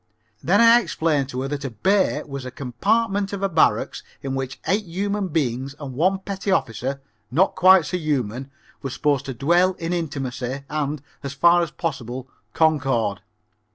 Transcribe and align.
Then 0.41 0.59
I 0.59 0.81
explained 0.81 1.29
to 1.29 1.43
her 1.43 1.47
that 1.49 1.63
a 1.63 1.69
bay 1.69 2.23
was 2.25 2.43
a 2.43 2.49
compartment 2.49 3.33
of 3.33 3.43
a 3.43 3.47
barracks 3.49 4.01
in 4.23 4.33
which 4.33 4.59
eight 4.65 4.85
human 4.85 5.27
beings 5.27 5.75
and 5.79 5.93
one 5.93 6.17
petty 6.17 6.49
officer, 6.49 7.03
not 7.29 7.53
quite 7.53 7.85
so 7.85 7.97
human, 7.97 8.49
were 8.81 8.89
supposed 8.89 9.25
to 9.25 9.35
dwell 9.35 9.73
in 9.73 9.93
intimacy 9.93 10.63
and, 10.69 11.03
as 11.21 11.33
far 11.33 11.61
as 11.61 11.69
possible, 11.69 12.27
concord. 12.55 13.21